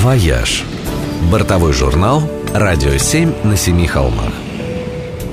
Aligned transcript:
«Вояж». 0.00 0.64
Бортовой 1.30 1.74
журнал 1.74 2.22
«Радио 2.54 2.96
7 2.96 3.44
на 3.44 3.54
семи 3.54 3.86
холмах». 3.86 4.32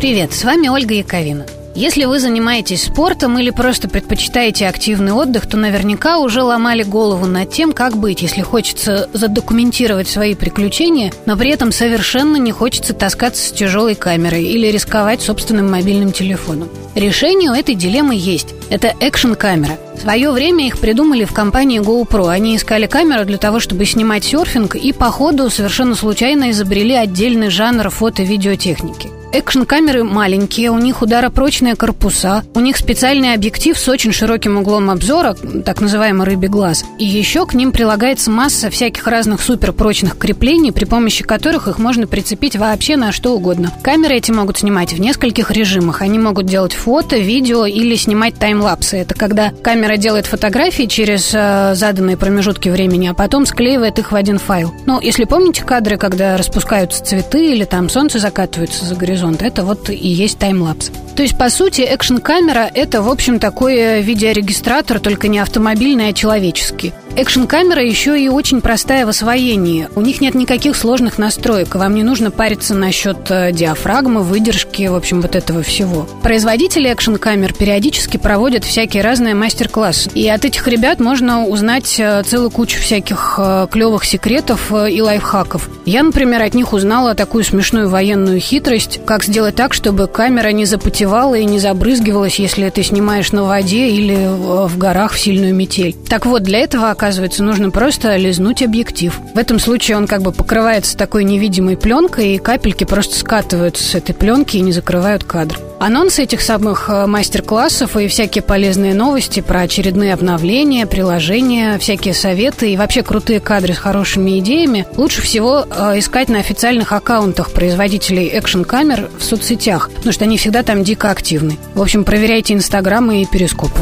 Привет, 0.02 0.34
с 0.34 0.44
вами 0.44 0.68
Ольга 0.68 0.94
Яковина. 0.94 1.46
Если 1.78 2.06
вы 2.06 2.20
занимаетесь 2.20 2.86
спортом 2.86 3.38
или 3.38 3.52
просто 3.52 3.88
предпочитаете 3.88 4.68
активный 4.68 5.12
отдых, 5.12 5.46
то 5.46 5.58
наверняка 5.58 6.18
уже 6.18 6.42
ломали 6.42 6.82
голову 6.82 7.28
над 7.28 7.52
тем, 7.52 7.72
как 7.72 7.96
быть, 7.98 8.24
если 8.24 8.42
хочется 8.42 9.08
задокументировать 9.14 10.08
свои 10.08 10.34
приключения, 10.34 11.14
но 11.28 11.38
при 11.38 11.52
этом 11.52 11.72
совершенно 11.72 12.38
не 12.38 12.52
хочется 12.52 12.96
таскаться 12.96 13.48
с 13.48 13.52
тяжелой 13.52 13.94
камерой 13.94 14.44
или 14.44 14.66
рисковать 14.72 15.22
собственным 15.22 15.70
мобильным 15.70 16.12
телефоном. 16.12 16.68
Решение 16.96 17.52
у 17.52 17.54
этой 17.54 17.76
дилеммы 17.76 18.16
есть. 18.16 18.56
Это 18.72 18.96
экшн-камера. 19.00 19.78
В 19.98 20.02
свое 20.02 20.32
время 20.32 20.66
их 20.66 20.80
придумали 20.80 21.26
в 21.26 21.34
компании 21.34 21.80
GoPro. 21.80 22.28
Они 22.28 22.56
искали 22.56 22.88
камеру 22.88 23.24
для 23.24 23.38
того, 23.38 23.60
чтобы 23.60 23.86
снимать 23.86 24.24
серфинг, 24.24 24.74
и 24.74 24.94
по 24.94 25.12
ходу 25.12 25.52
совершенно 25.52 25.94
случайно 25.94 26.50
изобрели 26.50 26.96
отдельный 26.96 27.52
жанр 27.52 27.92
фото-видеотехники. 27.92 29.17
Экшн-камеры 29.34 30.06
маленькие, 30.06 30.72
у 30.72 30.78
них 30.78 31.02
ударопрочные 31.02 31.76
корпуса, 31.76 32.44
у 32.56 32.62
них 32.62 32.78
специальный 32.78 33.34
объектив 33.34 33.78
с 33.78 33.88
очень 33.90 34.14
широким 34.14 34.58
углом 34.58 34.90
обзора, 34.90 35.36
так 35.66 35.82
называемый 35.82 36.26
рыбий 36.26 36.48
глаз. 36.48 36.86
И 36.98 37.06
еще 37.06 37.46
к 37.46 37.54
ним 37.54 37.74
прилагается 37.74 38.32
масса 38.32 38.70
всяких 38.70 39.06
разных 39.06 39.42
суперпрочных 39.42 40.18
креплений, 40.18 40.72
при 40.72 40.86
помощи 40.86 41.26
которых 41.26 41.68
их 41.68 41.78
можно 41.78 42.08
прицепить 42.08 42.56
вообще 42.56 42.96
на 42.96 43.12
что 43.12 43.34
угодно. 43.36 43.74
Камеры 43.84 44.16
эти 44.16 44.32
могут 44.32 44.60
снимать 44.60 44.94
в 44.94 45.00
нескольких 45.00 45.52
режимах. 45.52 46.02
Они 46.02 46.18
могут 46.18 46.46
делать 46.46 46.74
фото, 46.74 47.18
видео 47.18 47.66
или 47.66 47.96
снимать 47.96 48.36
таймлапсы. 48.36 48.98
Это 48.98 49.14
когда 49.14 49.52
камера 49.52 49.98
делает 49.98 50.26
фотографии 50.26 50.84
через 50.84 51.32
э, 51.34 51.74
заданные 51.76 52.16
промежутки 52.16 52.70
времени, 52.70 53.08
а 53.08 53.14
потом 53.14 53.46
склеивает 53.46 54.00
их 54.00 54.14
в 54.14 54.16
один 54.16 54.40
файл. 54.40 54.74
Ну, 54.86 55.02
если 55.02 55.26
помните 55.26 55.64
кадры, 55.64 55.98
когда 55.98 56.38
распускаются 56.38 57.04
цветы 57.04 57.52
или 57.52 57.66
там 57.66 57.90
солнце 57.90 58.20
закатывается 58.20 58.86
за 58.86 58.96
горизонт, 58.96 59.17
горизонт. 59.18 59.42
Это 59.42 59.64
вот 59.64 59.90
и 59.90 59.96
есть 59.96 60.38
таймлапс. 60.38 60.92
То 61.16 61.24
есть, 61.24 61.36
по 61.36 61.50
сути, 61.50 61.82
экшн-камера– 61.82 62.70
это, 62.76 63.02
в 63.02 63.10
общем, 63.10 63.40
такой 63.40 64.04
видеорегистратор, 64.04 65.00
только 65.00 65.28
не 65.28 65.40
автомобильный, 65.40 66.10
а 66.10 66.14
человеческий. 66.14 66.94
Экшн-камера 67.16 67.84
еще 67.84 68.22
и 68.22 68.30
очень 68.30 68.62
простая 68.62 69.08
в 69.08 69.10
освоении. 69.10 69.90
У 69.96 70.02
них 70.02 70.22
нет 70.22 70.36
никаких 70.36 70.76
сложных 70.76 71.18
настроек. 71.18 71.74
Вам 71.74 71.96
не 71.96 72.04
нужно 72.04 72.30
париться 72.30 72.76
насчет 72.76 73.32
э, 73.32 73.52
диафрагмы, 73.52 74.22
выдержки, 74.22 74.86
в 74.86 74.94
общем, 74.94 75.22
вот 75.22 75.36
этого 75.36 75.64
всего. 75.64 76.08
Производители 76.22 76.88
экшн-камер 76.92 77.54
периодически 77.54 78.18
проводят 78.18 78.64
всякие 78.64 79.02
разные 79.02 79.34
мастер-классы. 79.34 80.12
И 80.14 80.30
от 80.30 80.46
этих 80.46 80.68
ребят 80.68 81.00
можно 81.00 81.48
узнать 81.48 81.96
э, 82.00 82.22
целую 82.22 82.52
кучу 82.52 82.80
всяких 82.80 83.40
э, 83.40 83.68
клевых 83.72 84.06
секретов 84.06 84.72
и 84.72 85.02
лайфхаков. 85.02 85.68
Я, 85.88 86.04
например, 86.04 86.44
от 86.44 86.54
них 86.54 86.72
узнала 86.72 87.16
такую 87.16 87.44
смешную 87.44 87.90
военную 87.90 88.40
хитрость, 88.40 89.00
как 89.08 89.24
сделать 89.24 89.56
так, 89.56 89.74
чтобы 89.74 90.08
камера 90.08 90.50
не 90.50 90.66
запотевала 90.66 91.36
и 91.36 91.46
не 91.46 91.60
забрызгивалась, 91.60 92.40
если 92.40 92.70
ты 92.70 92.84
снимаешь 92.84 93.32
на 93.32 93.46
воде 93.46 93.90
или 93.90 94.28
в 94.28 94.78
горах 94.78 95.14
в 95.14 95.20
сильную 95.20 95.56
метель. 95.56 95.96
Так 96.10 96.26
вот, 96.26 96.44
для 96.44 96.60
этого, 96.60 96.92
оказывается, 96.92 97.42
нужно 97.44 97.72
просто 97.72 98.18
лизнуть 98.18 98.62
объектив. 98.62 99.18
В 99.34 99.38
этом 99.38 99.60
случае 99.60 99.98
он 99.98 100.08
как 100.08 100.22
бы 100.22 100.34
покрывается 100.34 100.98
такой 100.98 101.24
невидимой 101.24 101.78
пленкой, 101.78 102.36
и 102.36 102.38
капельки 102.38 102.84
просто 102.84 103.18
скатываются 103.18 103.84
с 103.84 103.96
этой 103.96 104.14
пленки 104.14 104.58
и 104.58 104.62
не 104.62 104.74
закрывают 104.74 105.24
кадр. 105.24 105.58
Анонсы 105.80 106.24
этих 106.24 106.42
самых 106.42 106.90
э, 106.90 107.06
мастер-классов 107.06 107.98
и 107.98 108.08
всякие 108.08 108.42
полезные 108.42 108.96
новости 108.96 109.42
про 109.42 109.62
очередные 109.62 110.14
обновления, 110.16 110.88
приложения, 110.88 111.78
всякие 111.78 112.16
советы 112.16 112.74
и 112.74 112.78
вообще 112.78 113.04
крутые 113.04 113.40
кадры 113.40 113.76
с 113.76 113.78
хорошими 113.78 114.40
идеями 114.40 114.88
лучше 114.98 115.22
всего 115.22 115.68
э, 115.70 116.00
искать 116.00 116.30
на 116.30 116.40
официальных 116.40 116.94
аккаунтах 116.94 117.52
производителей 117.52 118.26
экшн-камер 118.28 119.12
в 119.20 119.24
соцсетях, 119.24 119.92
потому 119.92 120.12
что 120.12 120.26
они 120.26 120.40
всегда 120.40 120.64
там 120.64 120.84
дико 120.84 121.12
активны. 121.12 121.60
В 121.76 121.82
общем, 121.82 122.06
проверяйте 122.06 122.56
инстаграмы 122.56 123.22
и 123.22 123.28
перископы. 123.28 123.80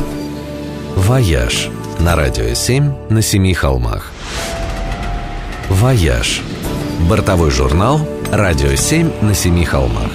«Вояж» 0.97 1.69
на 1.99 2.17
радио 2.17 2.53
7 2.53 2.91
на 3.09 3.21
семи 3.21 3.53
холмах. 3.53 4.11
«Вояж»– 5.69 6.41
бортовой 7.09 7.51
журнал 7.51 8.05
«Радио 8.31 8.75
7 8.75 9.21
на 9.21 9.33
семи 9.33 9.63
холмах». 9.63 10.11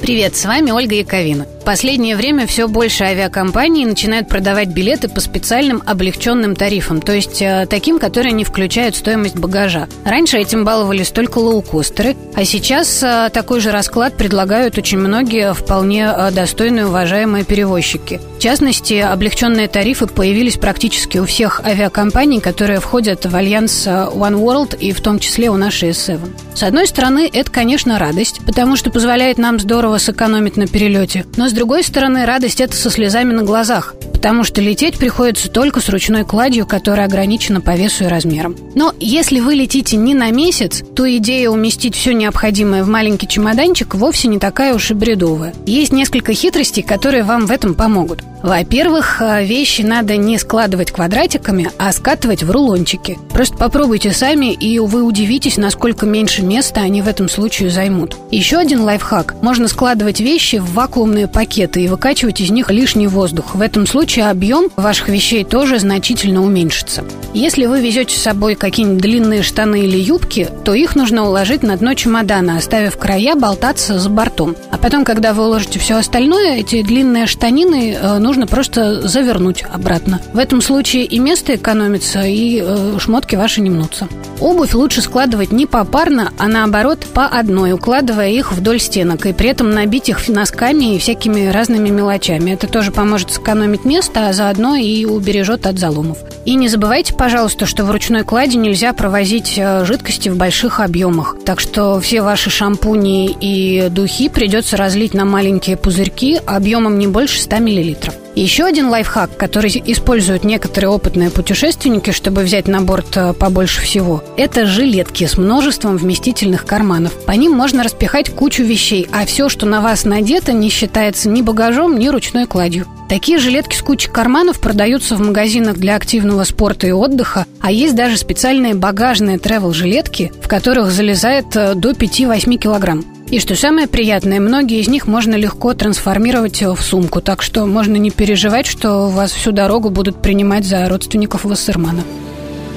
Привет, 0.00 0.34
с 0.34 0.46
вами 0.46 0.70
Ольга 0.70 0.94
Яковина. 0.94 1.46
Последнее 1.70 2.16
время 2.16 2.48
все 2.48 2.66
больше 2.66 3.04
авиакомпаний 3.04 3.84
начинают 3.84 4.26
продавать 4.26 4.70
билеты 4.70 5.08
по 5.08 5.20
специальным 5.20 5.84
облегченным 5.86 6.56
тарифам, 6.56 7.00
то 7.00 7.12
есть 7.12 7.40
э, 7.40 7.64
таким, 7.70 8.00
которые 8.00 8.32
не 8.32 8.42
включают 8.42 8.96
стоимость 8.96 9.36
багажа. 9.36 9.86
Раньше 10.04 10.36
этим 10.38 10.64
баловались 10.64 11.10
только 11.10 11.38
лоукостеры, 11.38 12.16
а 12.34 12.44
сейчас 12.44 13.00
э, 13.04 13.30
такой 13.32 13.60
же 13.60 13.70
расклад 13.70 14.16
предлагают 14.16 14.78
очень 14.78 14.98
многие 14.98 15.54
вполне 15.54 16.12
э, 16.12 16.32
достойные 16.32 16.88
уважаемые 16.88 17.44
перевозчики. 17.44 18.20
В 18.36 18.42
частности, 18.42 18.94
облегченные 18.94 19.68
тарифы 19.68 20.08
появились 20.08 20.56
практически 20.56 21.18
у 21.18 21.24
всех 21.24 21.60
авиакомпаний, 21.64 22.40
которые 22.40 22.80
входят 22.80 23.26
в 23.26 23.36
альянс 23.36 23.86
One 23.86 24.42
World 24.42 24.76
и 24.76 24.90
в 24.90 25.00
том 25.02 25.20
числе 25.20 25.50
у 25.50 25.56
нашей 25.56 25.90
S7. 25.90 26.18
С 26.54 26.64
одной 26.64 26.86
стороны, 26.88 27.30
это, 27.32 27.50
конечно, 27.50 27.98
радость, 27.98 28.40
потому 28.44 28.76
что 28.76 28.90
позволяет 28.90 29.38
нам 29.38 29.60
здорово 29.60 29.98
сэкономить 29.98 30.56
на 30.56 30.66
перелете, 30.66 31.26
но 31.36 31.48
с 31.48 31.59
другой 31.60 31.84
стороны, 31.84 32.24
радость 32.24 32.62
это 32.62 32.74
со 32.74 32.88
слезами 32.88 33.34
на 33.34 33.42
глазах, 33.42 33.94
потому 34.14 34.44
что 34.44 34.62
лететь 34.62 34.96
приходится 34.96 35.50
только 35.50 35.80
с 35.80 35.90
ручной 35.90 36.24
кладью, 36.24 36.66
которая 36.66 37.04
ограничена 37.04 37.60
по 37.60 37.76
весу 37.76 38.04
и 38.04 38.06
размерам. 38.06 38.56
Но 38.74 38.94
если 38.98 39.40
вы 39.40 39.56
летите 39.56 39.98
не 39.98 40.14
на 40.14 40.30
месяц, 40.30 40.82
то 40.96 41.04
идея 41.18 41.50
уместить 41.50 41.94
все 41.94 42.14
необходимое 42.14 42.82
в 42.82 42.88
маленький 42.88 43.28
чемоданчик 43.28 43.94
вовсе 43.94 44.28
не 44.28 44.38
такая 44.38 44.74
уж 44.74 44.90
и 44.90 44.94
бредовая. 44.94 45.52
Есть 45.66 45.92
несколько 45.92 46.32
хитростей, 46.32 46.82
которые 46.82 47.24
вам 47.24 47.44
в 47.44 47.50
этом 47.50 47.74
помогут. 47.74 48.20
Во-первых, 48.42 49.20
э, 49.20 49.44
вещи 49.44 49.82
надо 49.82 50.16
не 50.16 50.38
складывать 50.38 50.90
квадратиками, 50.90 51.70
а 51.78 51.92
скатывать 51.92 52.42
в 52.42 52.50
рулончики. 52.50 53.18
Просто 53.30 53.56
попробуйте 53.56 54.12
сами, 54.12 54.52
и 54.52 54.78
вы 54.78 55.02
удивитесь, 55.02 55.58
насколько 55.58 56.06
меньше 56.06 56.42
места 56.42 56.80
они 56.80 57.02
в 57.02 57.08
этом 57.08 57.28
случае 57.28 57.70
займут. 57.70 58.16
Еще 58.30 58.56
один 58.56 58.82
лайфхак. 58.82 59.36
Можно 59.42 59.68
складывать 59.68 60.20
вещи 60.20 60.56
в 60.56 60.72
вакуумные 60.72 61.28
пакеты 61.28 61.82
и 61.82 61.88
выкачивать 61.88 62.40
из 62.40 62.50
них 62.50 62.70
лишний 62.70 63.06
воздух. 63.06 63.54
В 63.54 63.60
этом 63.60 63.86
случае 63.86 64.30
объем 64.30 64.70
ваших 64.76 65.08
вещей 65.08 65.44
тоже 65.44 65.78
значительно 65.78 66.42
уменьшится. 66.42 67.04
Если 67.34 67.66
вы 67.66 67.80
везете 67.80 68.16
с 68.16 68.22
собой 68.22 68.54
какие-нибудь 68.54 69.02
длинные 69.02 69.42
штаны 69.42 69.82
или 69.84 69.98
юбки, 69.98 70.48
то 70.64 70.74
их 70.74 70.96
нужно 70.96 71.26
уложить 71.26 71.62
на 71.62 71.76
дно 71.76 71.94
чемодана, 71.94 72.56
оставив 72.56 72.96
края 72.96 73.34
болтаться 73.34 73.98
за 73.98 74.08
бортом. 74.08 74.56
А 74.70 74.78
потом, 74.78 75.04
когда 75.04 75.34
вы 75.34 75.44
уложите 75.44 75.78
все 75.78 75.96
остальное, 75.96 76.56
эти 76.56 76.82
длинные 76.82 77.26
штанины 77.26 77.92
э, 77.92 78.18
нужно 78.30 78.46
просто 78.46 79.08
завернуть 79.08 79.64
обратно. 79.68 80.20
В 80.32 80.38
этом 80.38 80.60
случае 80.60 81.04
и 81.04 81.18
место 81.18 81.56
экономится, 81.56 82.22
и 82.22 82.62
э, 82.62 82.96
шмотки 83.00 83.34
ваши 83.34 83.60
не 83.60 83.70
мнутся. 83.70 84.06
Обувь 84.38 84.72
лучше 84.72 85.02
складывать 85.02 85.50
не 85.50 85.66
попарно, 85.66 86.32
а 86.38 86.46
наоборот 86.46 87.04
по 87.12 87.26
одной, 87.26 87.72
укладывая 87.72 88.30
их 88.30 88.52
вдоль 88.52 88.78
стенок, 88.78 89.26
и 89.26 89.32
при 89.32 89.48
этом 89.48 89.70
набить 89.70 90.08
их 90.08 90.28
носками 90.28 90.94
и 90.94 90.98
всякими 91.00 91.48
разными 91.48 91.88
мелочами. 91.88 92.52
Это 92.52 92.68
тоже 92.68 92.92
поможет 92.92 93.32
сэкономить 93.32 93.84
место, 93.84 94.28
а 94.28 94.32
заодно 94.32 94.76
и 94.76 95.04
убережет 95.06 95.66
от 95.66 95.80
заломов. 95.80 96.18
И 96.44 96.54
не 96.54 96.68
забывайте, 96.68 97.12
пожалуйста, 97.12 97.66
что 97.66 97.84
в 97.84 97.90
ручной 97.90 98.22
кладе 98.22 98.58
нельзя 98.58 98.92
провозить 98.92 99.54
э, 99.56 99.84
жидкости 99.84 100.28
в 100.28 100.36
больших 100.36 100.78
объемах. 100.78 101.34
Так 101.44 101.58
что 101.58 101.98
все 101.98 102.22
ваши 102.22 102.48
шампуни 102.48 103.36
и 103.40 103.88
духи 103.90 104.28
придется 104.28 104.76
разлить 104.76 105.14
на 105.14 105.24
маленькие 105.24 105.76
пузырьки 105.76 106.40
объемом 106.46 106.96
не 106.96 107.08
больше 107.08 107.40
100 107.40 107.58
миллилитров. 107.58 108.19
Еще 108.36 108.64
один 108.64 108.88
лайфхак, 108.88 109.36
который 109.36 109.70
используют 109.86 110.44
некоторые 110.44 110.90
опытные 110.90 111.30
путешественники, 111.30 112.10
чтобы 112.10 112.42
взять 112.42 112.68
на 112.68 112.80
борт 112.80 113.16
э, 113.16 113.32
побольше 113.32 113.80
всего, 113.80 114.22
это 114.36 114.66
жилетки 114.66 115.26
с 115.26 115.36
множеством 115.36 115.96
вместительных 115.96 116.64
карманов. 116.64 117.12
По 117.24 117.32
ним 117.32 117.52
можно 117.52 117.82
распихать 117.82 118.30
кучу 118.30 118.62
вещей, 118.62 119.08
а 119.12 119.26
все, 119.26 119.48
что 119.48 119.66
на 119.66 119.80
вас 119.80 120.04
надето, 120.04 120.52
не 120.52 120.70
считается 120.70 121.28
ни 121.28 121.42
багажом, 121.42 121.98
ни 121.98 122.06
ручной 122.08 122.46
кладью. 122.46 122.86
Такие 123.08 123.38
жилетки 123.38 123.74
с 123.74 123.82
кучей 123.82 124.08
карманов 124.08 124.60
продаются 124.60 125.16
в 125.16 125.20
магазинах 125.20 125.76
для 125.76 125.96
активного 125.96 126.44
спорта 126.44 126.86
и 126.86 126.92
отдыха, 126.92 127.44
а 127.60 127.72
есть 127.72 127.96
даже 127.96 128.16
специальные 128.16 128.76
багажные 128.76 129.38
тревел-жилетки, 129.38 130.30
в 130.40 130.46
которых 130.46 130.92
залезает 130.92 131.56
э, 131.56 131.74
до 131.74 131.90
5-8 131.90 132.56
килограмм. 132.56 133.04
И 133.30 133.38
что 133.38 133.54
самое 133.54 133.86
приятное, 133.86 134.40
многие 134.40 134.80
из 134.80 134.88
них 134.88 135.06
можно 135.06 135.36
легко 135.36 135.72
трансформировать 135.72 136.62
в 136.62 136.80
сумку, 136.80 137.20
так 137.20 137.42
что 137.42 137.64
можно 137.64 137.96
не 137.96 138.10
переживать, 138.10 138.66
что 138.66 139.08
вас 139.08 139.30
всю 139.30 139.52
дорогу 139.52 139.90
будут 139.90 140.20
принимать 140.20 140.64
за 140.64 140.88
родственников 140.88 141.44
Вассермана. 141.44 142.02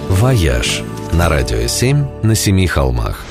«Вояж» 0.10 0.84
на 1.12 1.28
радио 1.28 1.66
7 1.66 2.06
на 2.22 2.36
семи 2.36 2.68
холмах. 2.68 3.26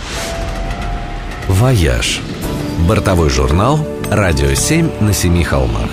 «Вояж»– 1.46 2.20
бортовой 2.88 3.30
журнал 3.30 3.78
«Радио 4.10 4.54
7 4.54 4.90
на 5.00 5.12
семи 5.12 5.44
холмах». 5.44 5.90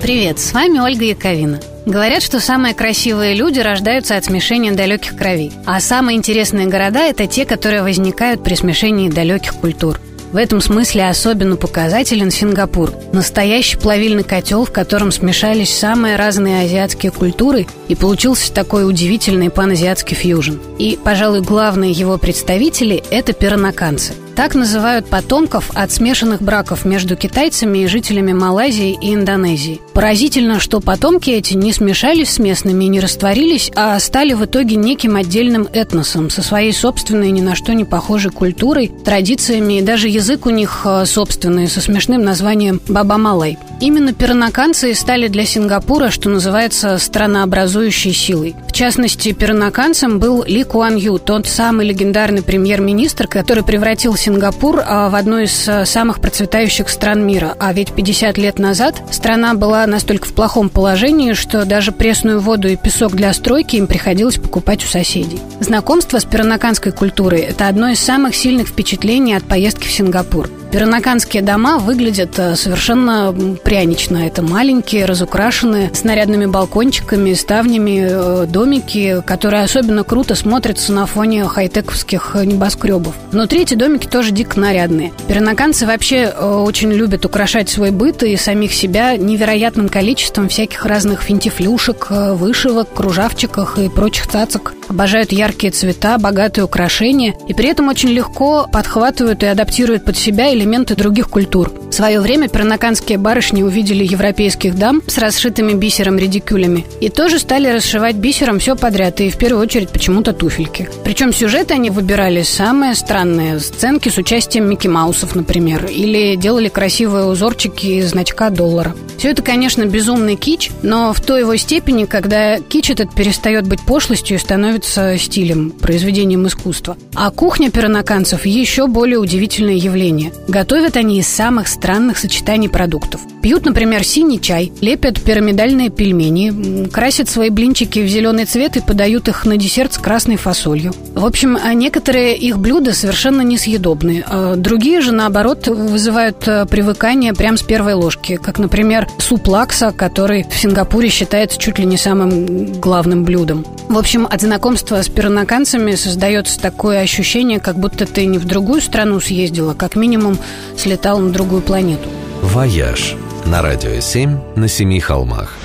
Привет, 0.00 0.38
с 0.38 0.52
вами 0.52 0.78
Ольга 0.78 1.06
Яковина. 1.06 1.60
Говорят, 1.86 2.22
что 2.22 2.38
самые 2.38 2.74
красивые 2.74 3.34
люди 3.34 3.58
рождаются 3.58 4.16
от 4.16 4.24
смешения 4.24 4.70
далеких 4.70 5.16
кровей, 5.16 5.52
а 5.64 5.80
самые 5.80 6.16
интересные 6.16 6.68
города– 6.68 7.00
это 7.00 7.26
те, 7.26 7.44
которые 7.44 7.82
возникают 7.82 8.44
при 8.44 8.54
смешении 8.54 9.08
далеких 9.08 9.54
культур. 9.54 10.00
В 10.32 10.36
этом 10.36 10.60
смысле 10.60 11.08
особенно 11.08 11.56
показателен 11.56 12.30
Сингапур. 12.30 12.92
Настоящий 13.12 13.78
плавильный 13.78 14.24
котел, 14.24 14.64
в 14.64 14.72
котором 14.72 15.12
смешались 15.12 15.76
самые 15.76 16.16
разные 16.16 16.64
азиатские 16.64 17.12
культуры, 17.12 17.66
и 17.88 17.94
получился 17.94 18.52
такой 18.52 18.88
удивительный 18.88 19.50
паназиатский 19.50 20.16
фьюжн. 20.16 20.54
И, 20.78 20.98
пожалуй, 21.02 21.40
главные 21.40 21.92
его 21.92 22.18
представители– 22.18 23.02
это 23.10 23.32
перанаканцы– 23.32 24.12
так 24.36 24.54
называют 24.54 25.06
потомков 25.06 25.70
от 25.74 25.90
смешанных 25.90 26.42
браков 26.42 26.84
между 26.84 27.16
китайцами 27.16 27.78
и 27.78 27.86
жителями 27.86 28.34
Малайзии 28.34 28.96
и 29.00 29.14
Индонезии. 29.14 29.80
Поразительно, 29.94 30.60
что 30.60 30.80
потомки 30.80 31.30
эти 31.30 31.54
не 31.54 31.72
смешались 31.72 32.32
с 32.32 32.38
местными 32.38 32.84
и 32.84 32.88
не 32.88 33.00
растворились, 33.00 33.72
а 33.74 33.98
стали 33.98 34.34
в 34.34 34.44
итоге 34.44 34.76
неким 34.76 35.16
отдельным 35.16 35.66
этносом 35.72 36.28
со 36.28 36.42
своей 36.42 36.74
собственной 36.74 37.30
ни 37.30 37.40
на 37.40 37.54
что 37.54 37.72
не 37.72 37.84
похожей 37.84 38.30
культурой, 38.30 38.92
традициями 39.04 39.78
и 39.78 39.82
даже 39.82 40.08
язык 40.08 40.44
у 40.44 40.50
них 40.50 40.82
э, 40.84 41.06
собственный 41.06 41.66
со 41.66 41.80
смешным 41.80 42.22
названием 42.22 42.82
«Баба 42.88 43.16
Малай». 43.16 43.58
Именно 43.80 44.12
пернаканцы 44.12 44.94
стали 44.94 45.28
для 45.28 45.46
Сингапура, 45.46 46.10
что 46.10 46.28
называется, 46.28 46.98
странообразующей 46.98 48.12
силой. 48.12 48.54
Частности, 48.76 49.32
пернаканцем 49.32 50.18
был 50.18 50.44
Ли 50.44 50.62
Куан 50.62 50.96
Ю, 50.96 51.18
тот 51.18 51.46
самый 51.46 51.86
легендарный 51.86 52.42
премьер-министр, 52.42 53.26
который 53.26 53.64
превратил 53.64 54.14
Сингапур 54.16 54.82
а, 54.84 55.08
в 55.08 55.14
одну 55.14 55.38
из 55.38 55.66
а, 55.66 55.86
самых 55.86 56.20
процветающих 56.20 56.90
стран 56.90 57.26
мира. 57.26 57.56
А 57.58 57.72
ведь 57.72 57.92
50 57.92 58.36
лет 58.36 58.58
назад 58.58 59.02
страна 59.10 59.54
была 59.54 59.86
настолько 59.86 60.28
в 60.28 60.34
плохом 60.34 60.68
положении, 60.68 61.32
что 61.32 61.64
даже 61.64 61.90
пресную 61.90 62.38
воду 62.38 62.68
и 62.68 62.76
песок 62.76 63.14
для 63.14 63.32
стройки 63.32 63.76
им 63.76 63.86
приходилось 63.86 64.36
покупать 64.36 64.84
у 64.84 64.88
соседей. 64.88 65.40
Знакомство 65.60 66.18
с 66.18 66.26
пернаканской 66.26 66.92
культурой– 66.92 67.40
это 67.48 67.68
одно 67.68 67.88
из 67.88 68.00
самых 68.00 68.34
сильных 68.34 68.68
впечатлений 68.68 69.32
от 69.32 69.44
поездки 69.44 69.86
в 69.86 69.90
Сингапур. 69.90 70.50
Пернаканские 70.76 71.42
дома 71.42 71.78
выглядят 71.78 72.38
э, 72.38 72.54
совершенно 72.54 73.34
прянично. 73.64 74.26
Это 74.26 74.42
маленькие, 74.42 75.06
разукрашенные, 75.06 75.90
с 75.94 76.04
нарядными 76.04 76.44
балкончиками, 76.44 77.32
ставнями 77.32 78.06
э, 78.06 78.46
домики, 78.46 79.22
которые 79.24 79.62
особенно 79.62 80.04
круто 80.04 80.34
смотрятся 80.34 80.92
на 80.92 81.06
фоне 81.06 81.46
хай-тековских 81.46 82.36
небоскребов. 82.44 83.14
Внутри 83.32 83.62
эти 83.62 83.72
домики 83.72 84.06
тоже 84.06 84.32
дико 84.32 84.60
нарядные. 84.60 85.14
Пернаканцы 85.28 85.86
вообще 85.86 86.30
э, 86.30 86.46
очень 86.46 86.92
любят 86.92 87.24
украшать 87.24 87.70
свой 87.70 87.90
быт 87.90 88.22
и 88.22 88.36
самих 88.36 88.74
себя 88.74 89.16
невероятным 89.16 89.88
количеством 89.88 90.50
всяких 90.50 90.84
разных 90.84 91.22
финтифлюшек, 91.22 92.08
вышивок, 92.10 92.92
кружавчиках 92.92 93.78
и 93.78 93.88
прочих 93.88 94.26
цацок. 94.26 94.74
Обожают 94.88 95.32
яркие 95.32 95.72
цвета, 95.72 96.18
богатые 96.18 96.64
украшения 96.64 97.34
и 97.48 97.54
при 97.54 97.70
этом 97.70 97.88
очень 97.88 98.10
легко 98.10 98.68
подхватывают 98.70 99.42
и 99.42 99.46
адаптируют 99.46 100.04
под 100.04 100.18
себя 100.18 100.52
элементы 100.66 100.96
других 100.96 101.28
культур. 101.28 101.72
В 101.90 101.92
свое 101.92 102.20
время 102.20 102.48
пернаканские 102.48 103.18
барышни 103.18 103.62
увидели 103.62 104.04
европейских 104.04 104.76
дам 104.76 105.00
с 105.06 105.16
расшитыми 105.16 105.72
бисером 105.72 106.18
редикюлями 106.18 106.84
и 107.00 107.08
тоже 107.08 107.38
стали 107.38 107.68
расшивать 107.68 108.16
бисером 108.16 108.58
все 108.58 108.74
подряд, 108.74 109.20
и 109.20 109.30
в 109.30 109.38
первую 109.38 109.62
очередь 109.62 109.90
почему-то 109.90 110.32
туфельки. 110.32 110.88
Причем 111.04 111.32
сюжеты 111.32 111.74
они 111.74 111.90
выбирали 111.90 112.42
самые 112.42 112.94
странные. 112.94 113.60
Сценки 113.60 114.08
с 114.08 114.18
участием 114.18 114.68
Микки 114.68 114.88
Маусов, 114.88 115.36
например, 115.36 115.86
или 115.86 116.34
делали 116.34 116.68
красивые 116.68 117.26
узорчики 117.26 117.86
из 117.86 118.10
значка 118.10 118.50
доллара. 118.50 118.94
Все 119.16 119.30
это, 119.30 119.42
конечно, 119.42 119.84
безумный 119.84 120.36
кич, 120.36 120.70
но 120.82 121.12
в 121.12 121.20
той 121.20 121.40
его 121.40 121.56
степени, 121.56 122.04
когда 122.04 122.58
кич 122.58 122.90
этот 122.90 123.14
перестает 123.14 123.66
быть 123.66 123.80
пошлостью 123.80 124.36
и 124.36 124.40
становится 124.40 125.16
стилем, 125.16 125.70
произведением 125.70 126.46
искусства. 126.46 126.96
А 127.14 127.30
кухня 127.30 127.70
перонаканцев 127.70 128.44
еще 128.44 128.88
более 128.88 129.18
удивительное 129.18 129.74
явление. 129.74 130.32
Готовят 130.48 130.96
они 130.96 131.18
из 131.18 131.26
самых 131.26 131.68
странных 131.68 132.18
сочетаний 132.18 132.68
продуктов. 132.68 133.20
Пьют, 133.42 133.64
например, 133.64 134.04
синий 134.04 134.40
чай, 134.40 134.72
лепят 134.80 135.20
пирамидальные 135.20 135.90
пельмени, 135.90 136.88
красят 136.88 137.28
свои 137.28 137.50
блинчики 137.50 138.00
в 138.00 138.08
зеленый 138.08 138.44
цвет 138.44 138.76
и 138.76 138.80
подают 138.80 139.28
их 139.28 139.44
на 139.44 139.56
десерт 139.56 139.94
с 139.94 139.98
красной 139.98 140.36
фасолью. 140.36 140.92
В 141.14 141.24
общем, 141.24 141.58
а 141.62 141.74
некоторые 141.74 142.36
их 142.36 142.58
блюда 142.58 142.92
совершенно 142.92 143.42
несъедобные. 143.42 144.24
А 144.26 144.56
другие 144.56 145.00
же, 145.00 145.12
наоборот, 145.12 145.66
вызывают 145.66 146.46
э, 146.46 146.66
привыкание 146.66 147.34
прямо 147.34 147.56
с 147.56 147.62
первой 147.62 147.94
ложки. 147.94 148.36
Как, 148.36 148.58
например, 148.58 149.08
суп 149.18 149.48
лакса, 149.48 149.92
который 149.92 150.44
в 150.48 150.56
Сингапуре 150.56 151.08
считается 151.08 151.58
чуть 151.58 151.78
ли 151.78 151.84
не 151.84 151.96
самым 151.96 152.80
главным 152.80 153.24
блюдом. 153.24 153.64
В 153.88 153.98
общем, 153.98 154.26
от 154.28 154.40
знакомства 154.40 155.00
с 155.00 155.08
пернаканцами 155.08 155.94
создается 155.94 156.60
такое 156.60 157.00
ощущение, 157.00 157.60
как 157.60 157.78
будто 157.78 158.06
ты 158.06 158.26
не 158.26 158.38
в 158.38 158.44
другую 158.44 158.80
страну 158.80 159.20
съездила, 159.20 159.74
как 159.74 159.94
минимум 159.94 160.35
слетал 160.76 161.18
на 161.18 161.30
другую 161.30 161.62
планету. 161.62 162.08
«Вояж» 162.42 163.14
на 163.44 163.62
Радио 163.62 164.00
7 164.00 164.38
на 164.56 164.68
Семи 164.68 165.00
холмах. 165.00 165.56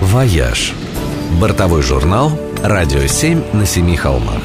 «Вояж»– 0.00 0.72
бортовой 1.40 1.82
журнал 1.82 2.30
«Радио 2.62 3.06
7 3.06 3.42
на 3.52 3.66
Семи 3.66 3.96
холмах». 3.96 4.42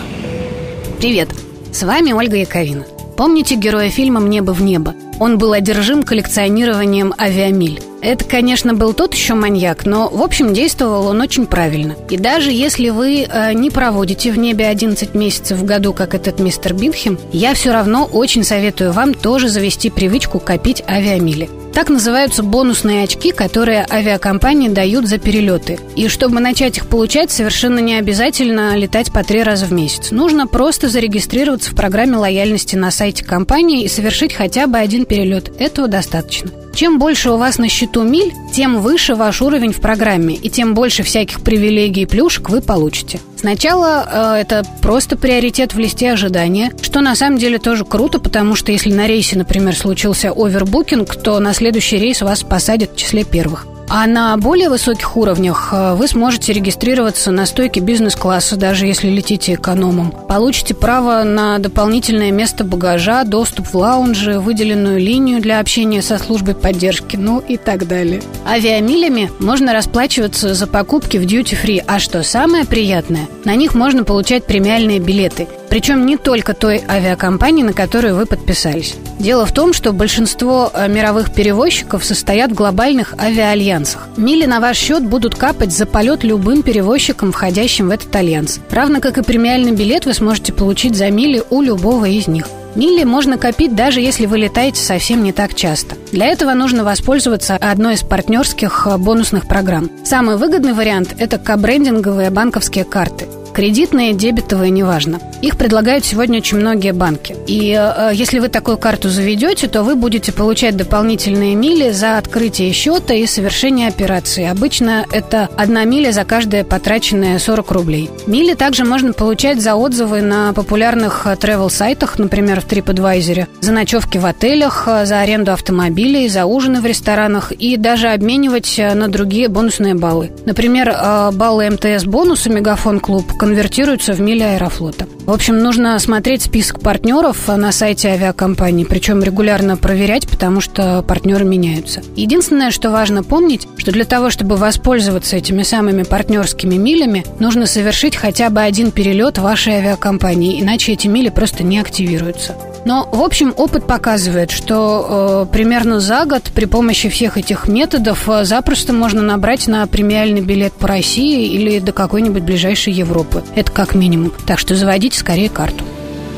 Привет, 0.99 1.29
с 1.73 1.83
вами 1.83 2.13
Ольга 2.13 2.37
Яковина. 2.37 2.85
Помните 3.17 3.55
героя 3.55 3.89
фильма 3.89 4.19
«Мне 4.19 4.41
бы 4.41 4.53
в 4.53 4.61
небо»? 4.61 4.93
Он 5.19 5.37
был 5.37 5.53
одержим 5.53 6.03
коллекционированием 6.03 7.13
авиамиль. 7.19 7.81
Это, 8.01 8.25
конечно, 8.25 8.73
был 8.73 8.93
тот 8.93 9.13
еще 9.13 9.35
маньяк, 9.35 9.85
но, 9.85 10.09
в 10.09 10.21
общем, 10.21 10.53
действовал 10.53 11.07
он 11.07 11.21
очень 11.21 11.45
правильно. 11.45 11.95
И 12.09 12.17
даже 12.17 12.51
если 12.51 12.89
вы 12.89 13.27
э, 13.29 13.53
не 13.53 13.69
проводите 13.69 14.31
в 14.31 14.37
небе 14.37 14.67
11 14.67 15.13
месяцев 15.13 15.59
в 15.59 15.65
году, 15.65 15.93
как 15.93 16.15
этот 16.15 16.39
мистер 16.39 16.73
Бинхем, 16.73 17.19
я 17.31 17.53
все 17.53 17.71
равно 17.71 18.05
очень 18.05 18.43
советую 18.43 18.91
вам 18.91 19.13
тоже 19.13 19.49
завести 19.49 19.89
привычку 19.89 20.39
копить 20.39 20.83
авиамили. 20.87 21.49
Так 21.73 21.89
называются 21.89 22.43
бонусные 22.43 23.03
очки, 23.03 23.31
которые 23.31 23.85
авиакомпании 23.89 24.67
дают 24.67 25.07
за 25.07 25.17
перелеты. 25.17 25.79
И 25.95 26.09
чтобы 26.09 26.41
начать 26.41 26.77
их 26.77 26.87
получать, 26.87 27.31
совершенно 27.31 27.79
не 27.79 27.95
обязательно 27.95 28.75
летать 28.75 29.11
по 29.11 29.23
три 29.23 29.41
раза 29.41 29.67
в 29.67 29.71
месяц. 29.71 30.11
Нужно 30.11 30.47
просто 30.47 30.89
зарегистрироваться 30.89 31.71
в 31.71 31.75
программе 31.75 32.17
лояльности 32.17 32.75
на 32.75 32.91
сайте 32.91 33.23
компании 33.23 33.83
и 33.83 33.87
совершить 33.87 34.33
хотя 34.33 34.67
бы 34.67 34.79
один 34.79 35.05
перелет. 35.05 35.51
Этого 35.59 35.87
достаточно. 35.87 36.51
Чем 36.73 36.99
больше 36.99 37.31
у 37.31 37.37
вас 37.37 37.57
на 37.57 37.69
счету 37.69 38.03
миль, 38.03 38.33
тем 38.53 38.81
выше 38.81 39.15
ваш 39.15 39.41
уровень 39.41 39.73
в 39.73 39.81
программе, 39.81 40.35
и 40.35 40.49
тем 40.49 40.73
больше 40.73 41.03
всяких 41.03 41.41
привилегий 41.41 42.03
и 42.03 42.05
плюшек 42.05 42.49
вы 42.49 42.61
получите. 42.61 43.19
Сначала 43.35 44.35
э, 44.37 44.41
это 44.41 44.63
просто 44.81 45.17
приоритет 45.17 45.73
в 45.73 45.79
листе 45.79 46.11
ожидания, 46.11 46.71
что 46.81 47.01
на 47.01 47.15
самом 47.15 47.37
деле 47.37 47.57
тоже 47.57 47.85
круто, 47.85 48.19
потому 48.19 48.55
что 48.55 48.71
если 48.71 48.93
на 48.93 49.07
рейсе, 49.07 49.37
например, 49.37 49.75
случился 49.75 50.31
овербукинг, 50.31 51.15
то 51.15 51.39
на 51.39 51.53
следующий 51.53 51.97
рейс 51.97 52.21
вас 52.21 52.43
посадят 52.43 52.91
в 52.91 52.95
числе 52.97 53.23
первых. 53.23 53.65
А 53.93 54.07
на 54.07 54.37
более 54.37 54.69
высоких 54.69 55.17
уровнях 55.17 55.73
э, 55.73 55.95
вы 55.95 56.07
сможете 56.07 56.53
регистрироваться 56.53 57.29
на 57.29 57.45
стойке 57.45 57.81
бизнес-класса, 57.81 58.55
даже 58.55 58.85
если 58.85 59.09
летите 59.09 59.55
экономом. 59.55 60.13
Получите 60.29 60.73
право 60.73 61.23
на 61.23 61.59
дополнительное 61.59 62.31
место 62.31 62.63
багажа, 62.63 63.25
доступ 63.25 63.67
в 63.67 63.75
лаунжи, 63.75 64.39
выделенную 64.39 64.97
линию 64.97 65.41
для 65.41 65.59
общения 65.59 66.01
со 66.01 66.17
службой 66.19 66.55
поддержки, 66.55 67.17
ну 67.17 67.39
и 67.39 67.57
так 67.57 67.85
далее. 67.85 68.21
Авиамилями 68.47 69.29
можно 69.39 69.73
расплачиваться 69.73 70.53
за 70.53 70.67
покупки 70.67 71.17
в 71.17 71.25
duty-free, 71.25 71.83
а 71.85 71.99
что 71.99 72.23
самое 72.23 72.63
приятное, 72.63 73.27
на 73.43 73.55
них 73.55 73.75
можно 73.75 74.05
получать 74.05 74.45
премиальные 74.45 74.99
билеты– 74.99 75.49
причем 75.71 76.05
не 76.05 76.17
только 76.17 76.53
той 76.53 76.83
авиакомпании, 76.85 77.63
на 77.63 77.71
которую 77.71 78.17
вы 78.17 78.25
подписались. 78.25 78.97
Дело 79.19 79.45
в 79.45 79.51
том, 79.51 79.73
что 79.73 79.91
большинство 79.93 80.71
э, 80.73 80.87
мировых 80.87 81.31
перевозчиков 81.31 82.03
состоят 82.03 82.51
в 82.51 82.55
глобальных 82.55 83.13
авиаальянсах. 83.19 84.07
Мили 84.17 84.45
на 84.45 84.59
ваш 84.59 84.77
счет 84.77 85.03
будут 85.03 85.35
капать 85.35 85.71
за 85.71 85.85
полет 85.85 86.23
любым 86.23 86.63
перевозчиком, 86.63 87.31
входящим 87.31 87.89
в 87.89 87.91
этот 87.91 88.15
альянс. 88.15 88.59
Равно 88.69 88.99
как 88.99 89.17
и 89.17 89.23
премиальный 89.23 89.71
билет 89.71 90.05
вы 90.05 90.13
сможете 90.13 90.53
получить 90.53 90.95
за 90.95 91.09
мили 91.11 91.43
у 91.49 91.61
любого 91.61 92.05
из 92.05 92.27
них. 92.27 92.47
Мили 92.73 93.03
можно 93.03 93.37
копить 93.37 93.75
даже 93.75 93.99
если 93.99 94.25
вы 94.25 94.37
летаете 94.37 94.81
совсем 94.81 95.23
не 95.23 95.33
так 95.33 95.55
часто. 95.55 95.95
Для 96.11 96.27
этого 96.27 96.53
нужно 96.53 96.83
воспользоваться 96.83 97.57
одной 97.57 97.95
из 97.95 98.01
партнерских 98.01 98.87
э, 98.87 98.97
бонусных 98.97 99.47
программ. 99.47 99.91
Самый 100.03 100.37
выгодный 100.37 100.73
вариант– 100.73 101.15
это 101.19 101.37
кабрендинговые 101.37 102.29
банковские 102.29 102.85
карты. 102.85 103.27
Кредитные, 103.53 104.13
дебетовые, 104.13 104.69
неважно. 104.69 105.19
Их 105.41 105.57
предлагают 105.57 106.05
сегодня 106.05 106.37
очень 106.37 106.57
многие 106.57 106.93
банки. 106.93 107.35
И 107.47 107.77
э, 107.77 108.11
если 108.13 108.39
вы 108.39 108.47
такую 108.47 108.77
карту 108.77 109.09
заведете, 109.09 109.67
то 109.67 109.83
вы 109.83 109.95
будете 109.95 110.31
получать 110.31 110.77
дополнительные 110.77 111.55
мили 111.55 111.91
за 111.91 112.17
открытие 112.17 112.71
счета 112.71 113.13
и 113.13 113.25
совершение 113.25 113.87
операции. 113.87 114.45
Обычно 114.45 115.05
это 115.11 115.49
одна 115.57 115.83
миля 115.83 116.11
за 116.11 116.23
каждое 116.23 116.63
потраченное 116.63 117.39
40 117.39 117.71
рублей. 117.71 118.09
Мили 118.27 118.53
также 118.53 118.85
можно 118.85 119.13
получать 119.13 119.61
за 119.61 119.75
отзывы 119.75 120.21
на 120.21 120.53
популярных 120.53 121.25
travel-сайтах, 121.25 122.19
например, 122.19 122.61
в 122.61 122.67
TripAdvisor, 122.67 123.47
за 123.59 123.71
ночевки 123.71 124.17
в 124.17 124.25
отелях, 124.25 124.87
за 125.03 125.19
аренду 125.19 125.51
автомобилей, 125.51 126.29
за 126.29 126.45
ужины 126.45 126.81
в 126.81 126.85
ресторанах 126.85 127.51
и 127.51 127.77
даже 127.77 128.09
обменивать 128.09 128.79
на 128.93 129.07
другие 129.07 129.47
бонусные 129.47 129.95
баллы. 129.95 130.31
Например, 130.45 130.89
э, 130.89 131.31
баллы 131.33 131.69
МТС 131.69 132.05
бонуса 132.05 132.49
Мегафон 132.49 132.99
Клуб 132.99 133.40
конвертируются 133.41 134.13
в 134.13 134.21
мили 134.21 134.43
Аэрофлота. 134.43 135.07
В 135.25 135.31
общем, 135.31 135.57
нужно 135.57 135.97
смотреть 135.97 136.43
список 136.43 136.79
партнеров 136.79 137.47
на 137.47 137.71
сайте 137.71 138.09
авиакомпании, 138.09 138.83
причем 138.83 139.23
регулярно 139.23 139.77
проверять, 139.77 140.27
потому 140.27 140.61
что 140.61 141.01
партнеры 141.01 141.43
меняются. 141.43 142.03
Единственное, 142.15 142.69
что 142.69 142.91
важно 142.91 143.23
помнить, 143.23 143.67
что 143.77 143.91
для 143.91 144.05
того, 144.05 144.29
чтобы 144.29 144.57
воспользоваться 144.57 145.37
этими 145.37 145.63
самыми 145.63 146.03
партнерскими 146.03 146.75
милями, 146.75 147.25
нужно 147.39 147.65
совершить 147.65 148.15
хотя 148.15 148.51
бы 148.51 148.61
один 148.61 148.91
перелет 148.91 149.39
вашей 149.39 149.73
авиакомпании, 149.73 150.61
иначе 150.61 150.91
эти 150.91 151.07
мили 151.07 151.29
просто 151.29 151.63
не 151.63 151.79
активируются. 151.79 152.55
Но, 152.85 153.07
в 153.11 153.21
общем, 153.21 153.53
опыт 153.55 153.85
показывает, 153.85 154.51
что 154.51 155.45
э, 155.49 155.53
примерно 155.53 155.99
за 155.99 156.25
год 156.25 156.51
при 156.53 156.65
помощи 156.65 157.09
всех 157.09 157.37
этих 157.37 157.67
методов 157.67 158.27
э, 158.27 158.43
запросто 158.43 158.93
можно 158.93 159.21
набрать 159.21 159.67
на 159.67 159.85
премиальный 159.87 160.41
билет 160.41 160.73
по 160.73 160.87
России 160.87 161.53
или 161.53 161.79
до 161.79 161.91
какой-нибудь 161.91 162.43
ближайшей 162.43 162.93
Европы. 162.93 163.43
Это 163.55 163.71
как 163.71 163.93
минимум. 163.93 164.33
Так 164.47 164.59
что 164.59 164.75
заводите 164.75 165.17
скорее 165.17 165.49
карту. 165.49 165.83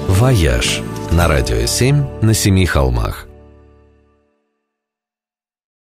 «Вояж» 0.07 0.81
на 1.11 1.27
радио 1.27 1.65
7 1.65 2.03
на 2.21 2.33
семи 2.33 2.65
холмах. 2.65 3.27